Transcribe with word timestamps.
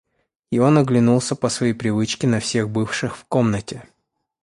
И 0.49 0.57
он 0.57 0.79
оглянулся 0.79 1.35
по 1.35 1.47
своей 1.49 1.73
привычке 1.73 2.25
на 2.25 2.39
всех 2.39 2.71
бывших 2.71 3.15
в 3.15 3.25
комнате. 3.25 3.87